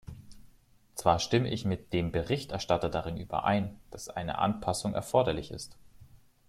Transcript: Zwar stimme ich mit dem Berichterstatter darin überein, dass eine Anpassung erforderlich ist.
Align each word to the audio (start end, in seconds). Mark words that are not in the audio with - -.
Zwar 0.95 1.19
stimme 1.19 1.47
ich 1.51 1.63
mit 1.63 1.93
dem 1.93 2.11
Berichterstatter 2.11 2.89
darin 2.89 3.17
überein, 3.17 3.79
dass 3.91 4.09
eine 4.09 4.39
Anpassung 4.39 4.95
erforderlich 4.95 5.51
ist. 5.51 5.77